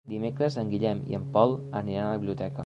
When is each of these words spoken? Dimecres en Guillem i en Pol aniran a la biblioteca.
Dimecres 0.11 0.55
en 0.61 0.71
Guillem 0.75 1.03
i 1.11 1.19
en 1.19 1.27
Pol 1.37 1.55
aniran 1.83 2.07
a 2.07 2.11
la 2.15 2.17
biblioteca. 2.25 2.57